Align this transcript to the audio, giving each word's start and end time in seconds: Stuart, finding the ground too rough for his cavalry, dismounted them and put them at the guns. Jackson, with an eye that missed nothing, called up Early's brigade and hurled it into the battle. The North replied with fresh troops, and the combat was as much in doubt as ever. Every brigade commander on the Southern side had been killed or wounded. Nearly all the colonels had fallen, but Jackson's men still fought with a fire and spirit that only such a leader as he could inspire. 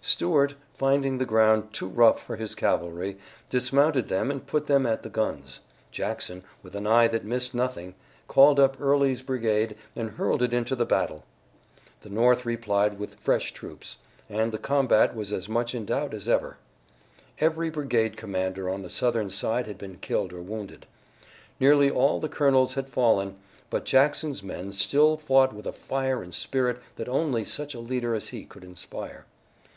Stuart, 0.00 0.56
finding 0.72 1.18
the 1.18 1.24
ground 1.24 1.72
too 1.72 1.86
rough 1.86 2.20
for 2.20 2.34
his 2.34 2.56
cavalry, 2.56 3.16
dismounted 3.48 4.08
them 4.08 4.28
and 4.28 4.44
put 4.44 4.66
them 4.66 4.86
at 4.86 5.04
the 5.04 5.08
guns. 5.08 5.60
Jackson, 5.92 6.42
with 6.64 6.74
an 6.74 6.84
eye 6.84 7.06
that 7.06 7.24
missed 7.24 7.54
nothing, 7.54 7.94
called 8.26 8.58
up 8.58 8.76
Early's 8.80 9.22
brigade 9.22 9.76
and 9.94 10.10
hurled 10.10 10.42
it 10.42 10.52
into 10.52 10.74
the 10.74 10.84
battle. 10.84 11.22
The 12.00 12.08
North 12.08 12.44
replied 12.44 12.98
with 12.98 13.14
fresh 13.14 13.52
troops, 13.52 13.98
and 14.28 14.50
the 14.50 14.58
combat 14.58 15.14
was 15.14 15.32
as 15.32 15.48
much 15.48 15.76
in 15.76 15.86
doubt 15.86 16.12
as 16.12 16.26
ever. 16.28 16.56
Every 17.38 17.70
brigade 17.70 18.16
commander 18.16 18.68
on 18.68 18.82
the 18.82 18.90
Southern 18.90 19.30
side 19.30 19.68
had 19.68 19.78
been 19.78 19.98
killed 19.98 20.32
or 20.32 20.42
wounded. 20.42 20.86
Nearly 21.60 21.88
all 21.88 22.18
the 22.18 22.28
colonels 22.28 22.74
had 22.74 22.90
fallen, 22.90 23.36
but 23.70 23.84
Jackson's 23.84 24.42
men 24.42 24.72
still 24.72 25.16
fought 25.16 25.52
with 25.52 25.68
a 25.68 25.72
fire 25.72 26.20
and 26.20 26.34
spirit 26.34 26.78
that 26.96 27.08
only 27.08 27.44
such 27.44 27.74
a 27.74 27.78
leader 27.78 28.12
as 28.16 28.30
he 28.30 28.44
could 28.44 28.64
inspire. 28.64 29.24